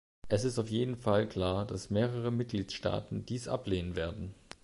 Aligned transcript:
Es 0.29 0.45
ist 0.45 0.57
auf 0.57 0.71
jeden 0.71 0.95
Fall 0.95 1.27
klar, 1.29 1.63
dass 1.67 1.91
mehrere 1.91 2.31
Mitgliedstaaten 2.31 3.23
dies 3.27 3.47
ablehnen 3.47 3.95
werden. 3.95 4.33